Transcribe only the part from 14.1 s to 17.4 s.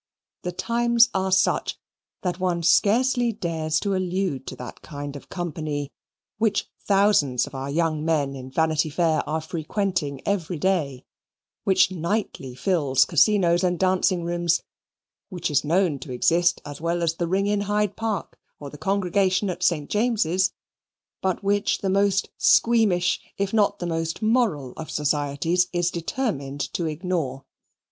rooms, which is known to exist as well as the